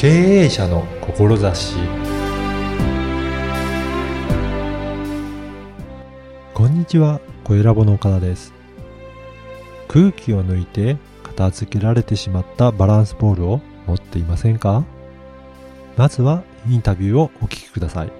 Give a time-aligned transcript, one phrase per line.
[0.00, 1.76] 経営者の志
[6.54, 8.54] こんにちは、小ラボの岡田です。
[9.88, 14.86] 空気を抜いて片付けられてしまったバランスボールを持っていませんか？
[15.98, 18.12] まずはインタビューをお聞きください。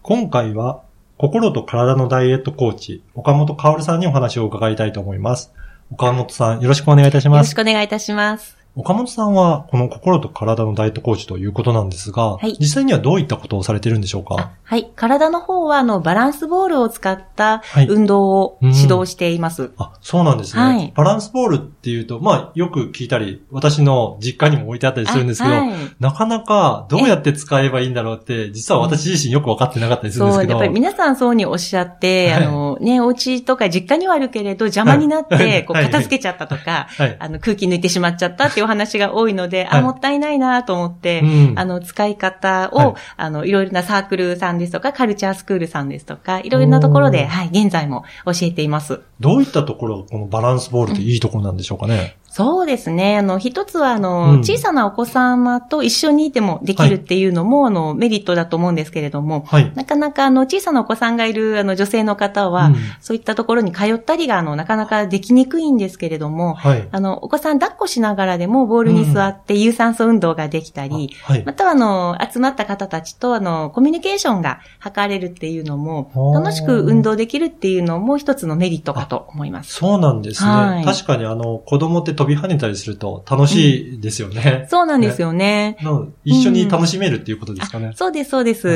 [0.00, 0.80] 今回は
[1.18, 5.52] 心と体のダイエットコーチ、岡本薫さんにお話を伺いたいと思います。
[5.90, 7.38] 岡本さん、よろしくお願いいたします。
[7.38, 8.63] よろしくお願いいたします。
[8.76, 14.34] 岡本さんは、この心と体のダイエットコーチということなんですが、はい実際にはどういったことをされているんでしょうか？
[14.38, 14.90] あはい。
[14.96, 19.70] 体の方は、あの、バランスボールを使ったはい運動を指導しています。
[19.76, 20.62] あ、そうなんですね。
[20.62, 30.52] はいバランスボールっていうと、まあ、よく聞いたり、私の実家にも置いてあったりするんですけど、あはいなかなかどうやって使えばいいんだろうって、実は私自身よく分かってなかったりするんですそう、けど。
[30.52, 37.16] やっぱり皆さんそうにおっしゃって、はいあの、ね、お家とか実家にはあるけれど邪魔になって、はいこう、はい片付けちゃったとか、はい。
[37.20, 39.80] あの、空気抜いてしまっちゃったっていうお話が多いので、はい。
[39.80, 41.58] あ、もったいないなと思って、うん。
[41.58, 42.94] あの、使い方を、はい。
[43.16, 49.00] あの、いろいろなサークルさんですとか、カルチャースクールさんですとか、いろいろなところで、はい、現在も教えています。
[49.20, 52.16] どういったところ、このバランスボールっていいところなんでしょうかね？
[52.36, 53.18] そうですね。
[53.18, 59.72] あの、一つは、あの、うん小さなお子様と一緒にいてもできるっていうのも、あの、メリットだと思うんですけれども、はい。
[59.76, 66.88] なかなか、あの、小さなお子さんがいる、あの、女性の方は、うんそういったところに通ったりが、あの、なかなかできにくいんですけれども、はい。
[66.90, 71.52] あの、お子さん抱っこしながらでも、ボールに座って有酸素運動ができたり、あはいま。
[71.52, 79.74] たは、あの、集まった方たちと、あの、コミュニケーションが図れるっていうのも楽しく運動できるっていうのも一つのメリットかと思います。
[79.74, 80.50] そうなんですね。
[80.50, 84.66] はい確かにあの、子供って飛び跳ねたりすると楽しいですよね。
[84.70, 85.76] そうなんですよね。
[85.82, 87.92] の一緒に楽しめるっていうことですかね。
[87.94, 88.68] そうです、そうです。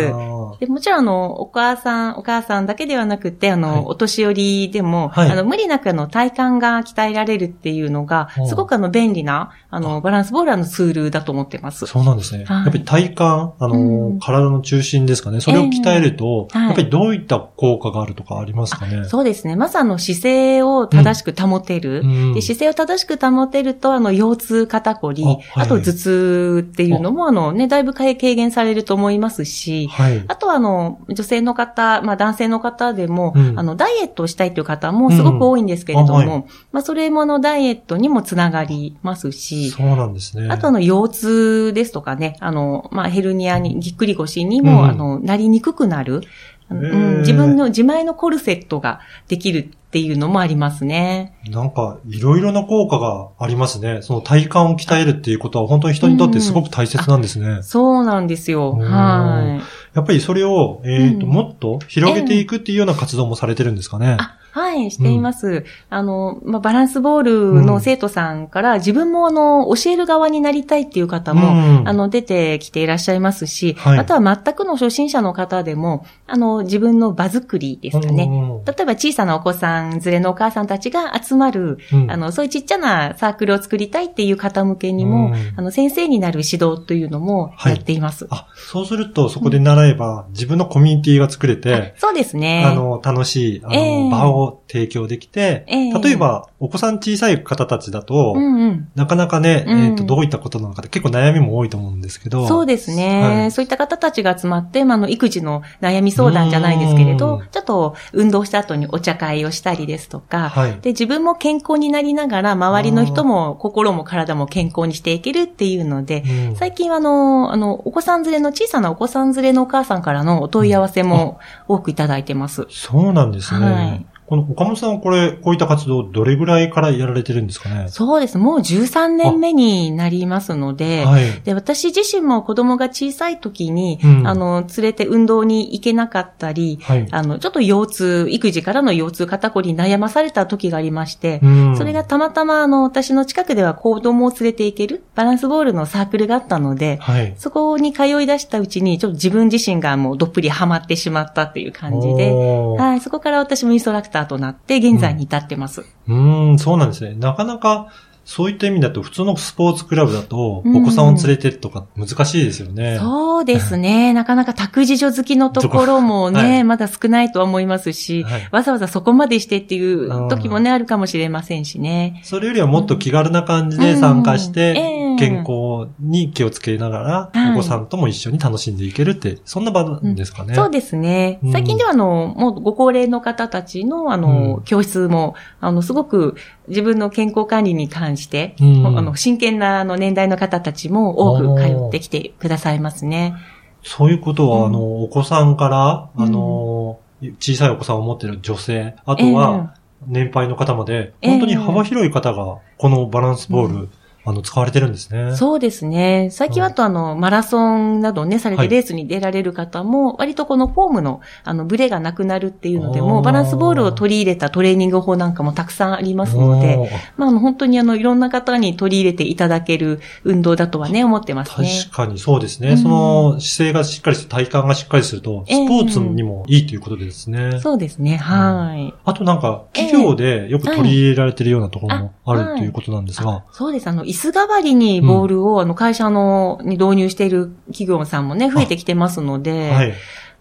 [0.60, 11.86] でもちろん、あの、お母さん、お母さんだけではなくて、あの、はいお年寄りでも、はいあの、無理なくあの、体幹が鍛えられるっていうのがすごくあの、便利な、あの、バランスボールのツールだと思ってます。
[11.86, 12.44] そうなんですね。
[12.44, 15.41] はいやっぱり体幹、あの、うん体の中心ですかね。
[15.41, 19.04] それを鍛えると、ええはいやっぱりどういった効果があるとかありますかね？
[19.04, 19.56] そうですね。
[19.56, 22.00] まずあの、姿勢を正しく保てる。
[22.00, 25.43] うんで姿勢を正しく保てると、あの、腰痛、肩こり、あはい。
[25.56, 27.32] あと頭痛っていうのも、あ。
[27.32, 30.25] の、ね、だいぶ軽減されると思いますし、はい。
[30.26, 33.59] あとは、あの、女性の方、まあ男性の方でも、うん。
[33.59, 36.28] あの、ダイエットをしたいという方もすごく多いんですけれども、うん。
[36.28, 40.48] あはまあそれもあの、ダイエットにもつながりますし、そうなんですね。
[40.50, 44.88] あとあの、腰痛ですとかね、あの、まあヘルニアに、ぎっくり腰にも、うん。
[44.88, 46.22] あの、なりにくくなる、
[46.70, 51.38] うん、自分の自前のコルセットができるっていうのもありますね。
[51.48, 54.02] なんか、いろいろな効果がありますね。
[54.02, 57.62] その体幹を鍛えるっていうことは本当に人にとってすごく大切なんですね。
[57.62, 58.76] そうなんですよ。
[58.78, 59.96] うんはい。
[59.96, 64.16] やっぱりそれを、えっ、と、うんもっと広げていくっていうような活動もされてるんですかね。
[64.18, 65.64] あ、はい、しています。
[65.91, 71.88] あの、まあ、バランスボールの生徒さんから、自分もあの、教える側になりたいっていう方も、うん。
[71.88, 73.98] あの、出てきていらっしゃいますし、はい。
[73.98, 78.25] あとは全くの初心者の方でも、あの、自分の場作りですかね。
[78.25, 82.10] うん例えば小さなお子さん連れのお母さんたちが集まる、うん。
[82.10, 85.34] あの、そういうちっちゃなサークルを作りたいっていう方向けにも、うん。
[85.56, 87.75] あの、先生になる指導というのもはい。
[87.75, 88.26] やっています。
[88.30, 92.65] あ、そうするとそこで習えば、自分のコミュニティが作れて、そうですね。
[92.65, 94.10] あの、楽しい、あの、ええ。
[94.10, 94.38] 場を
[94.69, 98.88] 提供できて、ええ例えば、お子さん小さい方たちだと、うんうん。
[98.94, 102.47] なかなかね、うんえっ、と、どういったことなのかって結構悩みも多いと思うんですけど。
[102.47, 110.78] そうですね、はいそういった方たちが集まって、まあ、あの、育児の悩み相談じゃないですけれうんど、ちょっと運動した後にお茶会をしたりですとか、はい。
[110.81, 122.66] で、自分も健康になりながら、周りの人も心も体も健康にしていけるっていうので、うん最近はあの、あの、お子さん連れの、小さなお子さん連れのお母さんからのお問い合わせも多くいただいてます。
[122.71, 123.66] そうなんですね。
[123.66, 127.89] はいこの岡本さんはこれ、こういった活動、どれぐらいからやられてるんですかね？
[127.89, 128.37] そうです。
[128.37, 131.41] もう13年目になりますので、はい。
[131.44, 137.09] で、私自身も子供が小さい時に、うんあの、連れて運動に行けなかったり、はい。
[137.11, 147.34] あの、ちょっと腰痛、育児からの腰痛、肩こりに悩まされた時がありまして、うんそれがたまたま、あの、私の近くでは子供を連れて行けるバランスボールのサークルがあったので、はい。
[147.39, 155.82] そこに通い出したうちに、ちょっと自分自身がもうどっぷりハマってしまったっていう感じで、はい、そこから私もインストラクターとなって、現在に至ってます。
[155.82, 157.15] うーん、そうなんですね。
[157.15, 157.88] なかなか、
[158.28, 162.98] そういった意味だと、普通のスポーツクラブだと、お子さんを連れてとか難しいですよね。
[163.00, 164.12] そうですね。
[164.12, 172.21] なかなか託児所好きのところもね、はいまだ少ないとは思いますし、はいわざわざそこまでしてっていう時もね、あるかもしれませんしね。
[172.22, 177.53] それよりはもっと気軽な感じで参加して、うんええ健康に気をつけながら、はい。
[177.53, 180.54] お子さんとも一緒に楽しんでいけるって、そんな場なんですかね。
[180.54, 181.38] そうですね。
[181.42, 181.53] うん。
[181.53, 184.62] 最近では、あの、もうご高齢の方たちの、あの、うん。
[184.65, 186.36] 教室も、あの、すごく
[186.68, 188.98] 自分の健康管理に関して、うん。
[188.98, 193.34] あの、真剣な、あの、年代の方たちも多く通ってきてくださいますね。
[193.82, 194.66] そういうことは、うん。
[194.66, 196.28] あの、お子さんから、うん。
[196.28, 196.98] あの、
[197.41, 199.74] 小さいお子さんを持っている女性、あとは、
[200.06, 203.88] 年配の方まで、ええ本当に幅広い方が、このバランスボール、う
[204.28, 205.34] あの、使われてるんですね。
[205.36, 206.28] そうですね。
[206.30, 221.69] 最近はあとあの、マラソンなどね、されはいてレースに出られる方も、割とこのフォームの、あの、ブレがなくなるっていうのでも、バランスボールを取り入れたトレーニング法なんかもたくさんありますのおで、ーまあ、あの、本当にあの、いろんな方に取り入れていただける運動だとはね、思ってますね。
[221.91, 222.71] 確かにそうですね。
[222.71, 227.60] うんその姿勢がしっかりして体幹がしっかりすると、スええポーツにもいいということですね。
[227.60, 228.95] そうですね、はい。
[229.04, 233.89] あとなんか、企業でよく取り入れられてるようなところもあるあはいということなんですが、そうです。
[233.89, 239.94] あの、椅子代わりにボールを、あの、会社の、に導入している企業さんもね、増えてきてますので、はい。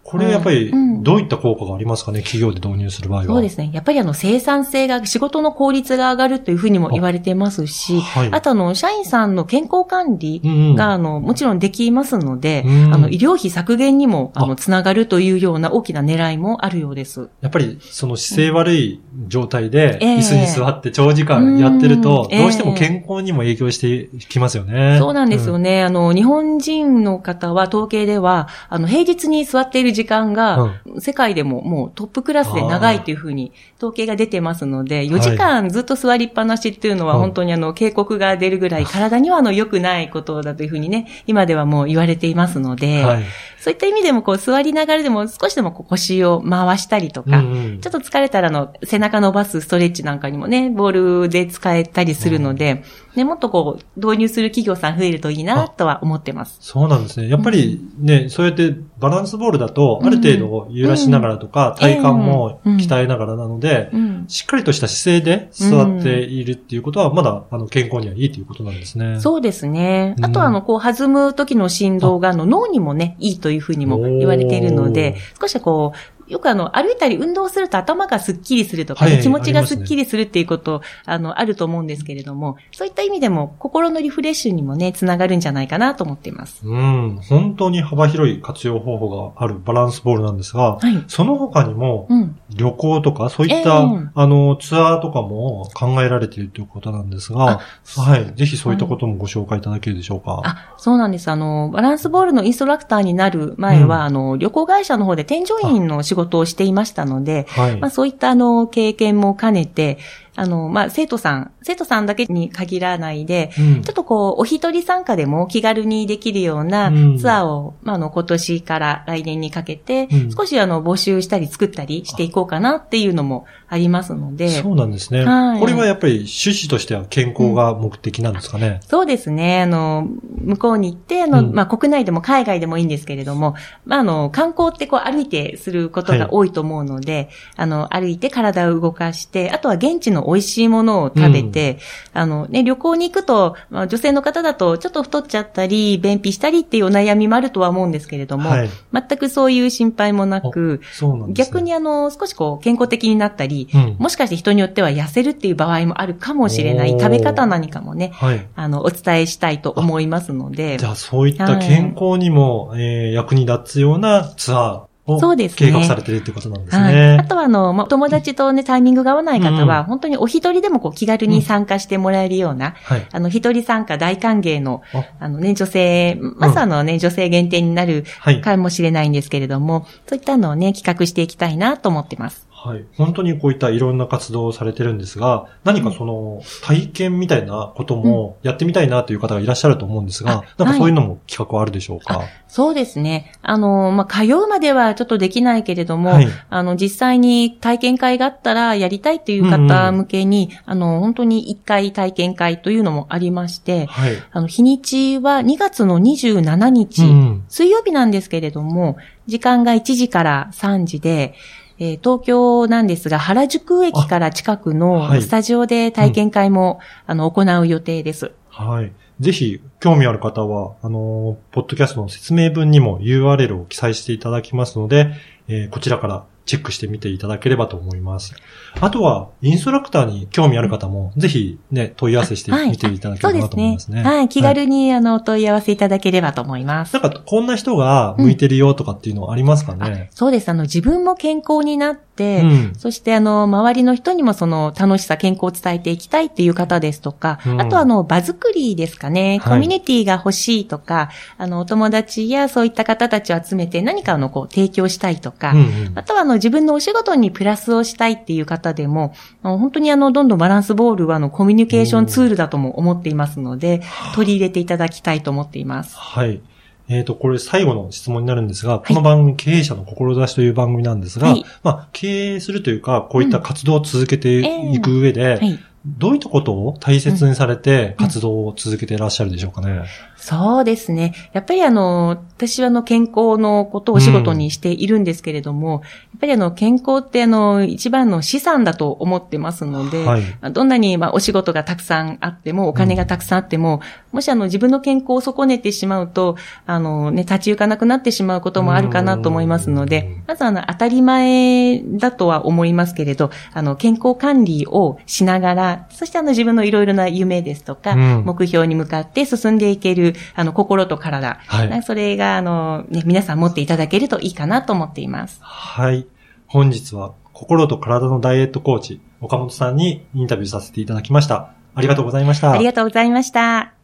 [0.08, 3.26] これやっぱりうん、どういった効果がありますかね、企業で導入する場合は。
[3.26, 3.68] そうですね。
[3.74, 8.28] やっぱりあの生産性が、仕事の効率が上がるというふうにも言われてますし、はい。
[8.32, 17.28] あとあの、社員さんの健康管理うんうんが、あの、もちろんできますので、うんあの、医療費削減にも、ああの、つながるというような大きな狙いもあるようです。
[17.42, 24.96] やっぱり、その姿勢悪い状態で、ええ椅子に座って長時間やってると、うんどうしても健康にも影響してきますよね。
[24.98, 25.82] そうなんですよね。
[25.82, 43.24] あの、日本人の方は、統計では、あの、平日に座っている時間が、世界でももうトップクラスで長いというふうに統計が出てますので、4時間ずっと座りっぱなしっていうのははい本当にあの、警告が出るぐらい 体にはあの、良くないことだというふうにね、今ではもう言われていますのうんで、はい。
[43.58, 47.80] そういった意味でもこう、座りながらでも少しでもこう腰を回したりとか、うんうん。
[47.80, 52.84] ちょっと疲れたらあの、背中伸ばすストレッチなんかにもね、ボールで使えたりするので、
[53.18, 56.58] ね、もっとこう、導入する企業さん増えるといいなとは思ってます。
[56.60, 57.28] そうなんですね。
[57.28, 64.24] やっぱりね、そうやってバランスボールだと、ある程度揺らしながらとか、体幹も鍛えながらなので、うん。
[64.28, 69.20] しっかりとした姿勢で座っているっていうことは、まだ、あの、健康にはいいということなんですね。
[69.20, 70.14] そうですね。
[70.16, 86.66] うんあとは、あの、こう、弾む時の振動が、あの、脳にもね、いいというふうにも言われているので、少しこう、よくあの、歩いたり運動すると頭がスッキリするとかね、はい気持ちがスッキリするっていうこと、あの、あると思うんですけれども、そういった意味でも、心のリフレッシュにもね、つながるんじゃないかなと思っています。
[86.66, 87.20] うん。
[87.28, 91.04] 本当に幅広い活用方法があるバランスボールなんですが、はい。
[91.08, 92.38] その他にも、うん。
[92.54, 97.60] 旅行とか、そういった、ええあの、ツアーとかも考えられているということなんですが、
[97.96, 98.34] はい。
[98.36, 100.40] ぜひそういったこともご紹介いただけるでしょうか。
[100.44, 101.30] あ、そうなんです。
[101.30, 107.76] あの、バランスボールのインストラクターになる前は、うんあの、旅行会社の方で添乗員の仕事をしていましたので、はい。
[107.78, 109.98] まあそういったあの、経験も兼ねて、
[110.36, 125.24] あの、まあ生徒さん、生徒さんだけに限らないで、うんちょっとこう、お一人参加でも気軽にできるようなうんツアーを、まあ、あの、今年から来年にかけてうん、少しあの、募集したり作ったりしていこうかなっていうのもありますので、そうなんですね。
[125.24, 128.80] はいこれはやっぱり趣旨としては健康が目的なんですかね？
[128.86, 129.62] そうですね。
[129.62, 130.08] あの、
[130.44, 133.54] 向こうに行って、あの、うんまあ、国内でも海外でもいいんですけれども、
[133.84, 141.78] まあ、あの、観光ってこう歩いてすることが多いと思うので、あの、歩いて体を動かして、あとは現地の美味しいものを食べて、
[142.12, 148.70] あのね、旅行に行くと、まあ、女性の方だとちょっと太っちゃったり、便秘したりっていうお悩みもあるとは思うんですけれども、はい。
[148.92, 151.32] 全くそういう心配もなく、なね。
[151.34, 158.46] 逆にあの、少しこう、健康的になったり、うん、もしかして人によっては痩せるっていう場合もあるかもしれない、食べ方何かもね、はい。
[158.54, 160.86] あの、お伝えしたいと思いますのでじ。
[160.86, 164.87] ゃあそういった健康にも、えー役に立つようなツアーを
[165.20, 166.94] そうですね計画されているということなんですはい。
[166.94, 167.16] ね。
[167.20, 173.06] あとは、あの、ま友達とね、タイミングが合わない方は、うん本当にお一人でもこう気軽に参加してもらえるような、はい。
[173.10, 178.40] あの、一人参加大歓迎のあ、あのね、女性、まさのね、女性限定になるはい。
[178.40, 182.47] かもしれないんですけれども、そういったのをね、企画していきたいなと思ってます。
[182.64, 182.84] はい。
[182.96, 193.32] 本当にこういったいろんな活動をされてるんですが、何かその体験みたいなこともやってみたいなという方がいらっしゃると思うんですが、あなんかそういうのも企画はあるでしょうか、そうですね。
[193.42, 196.28] あの、まあ、通うまではちょっとできないけれども、はい。
[196.50, 204.12] あの、実際に体験会があったらやりたいという方向けに、あの、本当に一回体験会というのもありまして、はい。
[204.32, 207.44] あの、日にちは2月の27日、うん。
[207.48, 208.96] 水曜日なんですけれども、
[209.28, 211.34] 時間が1時から3時で、
[211.78, 218.32] えー東京なんですが、原宿駅から近くはのいスタジオで体験会も、あの、行う予定です。
[218.50, 218.92] はい。
[219.20, 225.12] ぜひ、興味ある方は、あの、ポッドキャストの説明文にも URL を記載していただきますので、
[225.48, 228.34] えーこちらからチェックしてみていただければと思います。
[228.80, 234.02] あとは、インストラクターに興味ある方も、ぜひね、問い合わせしてはいみていただければなと思いますね。
[234.02, 236.94] はい、気軽に、あの、お問い合わせいただければと思います。
[236.94, 240.48] なんか、こんな人が向いてるよとかっていうのはありますかあね、そうです。
[240.48, 242.72] あの、自分も健康になって、うん。
[242.76, 263.82] そして、あの、周りの人にもその楽しさ、健康を伝えていきたいっていう方ですとか、うんあとあの、場作りですかね、はいコミュニティが欲しいとか、あの、お友達やそういった方たちを集めて何かのこう、提供したいとか、うんうんあとはあの自分のお仕事にプラスをしたいっていう方でも、本当にあのどんどんバランスボールはあのコミュニケーションツールだとも思っていますので、
[264.14, 265.96] 取り入れていただきたいと思っています。
[265.96, 266.40] はい。
[266.88, 274.38] えっ、と、これ最後の質問になるんですが、この番組、経営者の志という番組なんですが、はいまあ、経営するというか、こういった活動を続けて
[274.72, 275.58] いく上で、はい。
[275.96, 279.84] どういったことを大切にされて活動を続けていらっしゃるでしょうかね？
[280.16, 281.14] そうですね。
[281.32, 290.22] やっぱりあの、私はあの健康のことをお仕事にしているんですけれども、やっぱりあの健康ってあの一番の資産だと思ってますので、はい。
[290.40, 293.80] まあどんなにまあお仕事がたくさんあっても、お金がたくさんあっても、
[294.10, 311.82] もしあの自分の健康を損ねてしまうと、あのね、立ち行かなくなってしまうこともあるかなと思いますのうんで、まずあの当たり前だとは思いますけれど、あの健康管理をしながら、そしてあの自分のいろいろな夢ですとか、うん目標に向かって進んでいける、あの心と体、はい。
[311.82, 315.38] それがあの、ね、皆さん持っていただけるといいかなと思っています。
[315.42, 316.06] はい。
[316.46, 321.52] 本日は、心と体のダイエットコーチ、岡本さんにインタビューさせていただきました。
[321.74, 322.52] ありがとうございました。
[322.52, 323.74] ありがとうございました。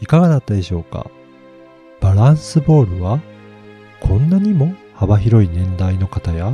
[0.00, 1.06] いかがだったでしょうか？
[2.00, 3.20] バランスボールは
[4.00, 6.52] こんなにも幅広い年代の方や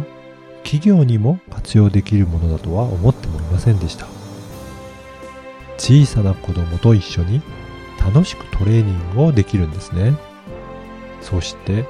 [0.62, 4.06] 企業にも活用できるものだとは思ってもいませんでした。
[5.78, 7.42] 小さな子供と一緒に
[7.98, 10.14] 楽しくトレーニングをできるんですね。
[11.20, 11.84] そして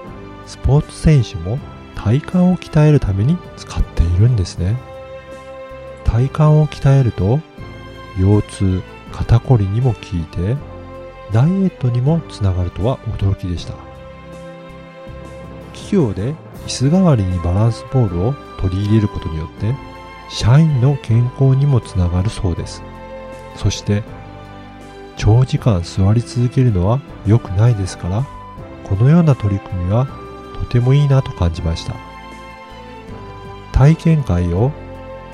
[0.46, 1.58] スポーツ選手も
[1.94, 4.76] 体幹を鍛えるために使っているんですね。
[6.04, 7.40] 体幹を鍛えると
[8.18, 10.56] 腰痛肩こりにも効いて
[11.32, 13.74] ダイエットにもつながるとは驚きでした。
[15.72, 16.34] 企業で
[16.66, 19.74] 椅子代わりにバランスボールを取り入れることによって
[20.30, 22.82] 社員の健康にもつながるそうです
[23.56, 24.02] そして
[25.18, 28.26] 長時間座り続けるのは良くないですから
[28.84, 30.06] このような取り組みは
[30.54, 31.94] とてもいいなと感じました
[33.72, 34.70] 体験会を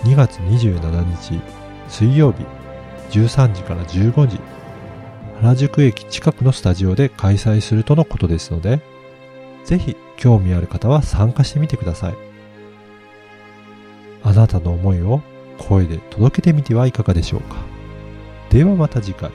[0.02, 1.40] 2月27日
[1.88, 2.44] 水曜日
[3.10, 4.40] 13時から15時
[5.40, 8.80] 原宿駅近くのスタジオで開催するとのことですので、
[9.64, 12.27] ぜひ興味ある方は参加してみてください。
[14.22, 15.20] あなたの思いを
[15.58, 17.56] 声で届けてみてはいかがでしょうか。
[18.50, 19.30] ではまた次回。